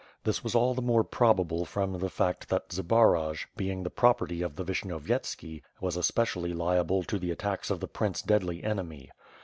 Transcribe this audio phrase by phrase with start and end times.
[0.23, 4.41] This was all the more proba ble from the fact that Zbaraj, being the property
[4.41, 9.11] of the Vish nyovyetski, was especially liable to the attacks of the prince's deadly enemy.